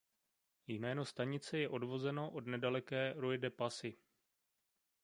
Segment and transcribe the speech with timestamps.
[0.67, 3.97] Jméno stanice je odvozeno od nedaleké "Rue de Passy".